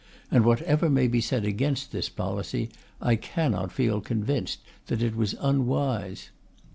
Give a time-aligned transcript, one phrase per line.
[0.31, 5.35] And whatever may be said against this policy, I cannot feel convinced that it was
[5.39, 6.31] unwise.